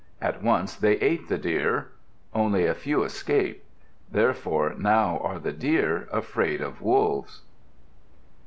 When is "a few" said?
2.65-3.03